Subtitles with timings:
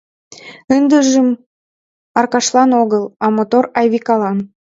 [0.75, 1.27] Ындыжым
[2.19, 4.37] Аркашлан огыл, а мотор Айвикалан: